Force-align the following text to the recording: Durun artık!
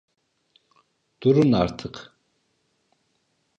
Durun 1.23 1.51
artık! 1.51 2.13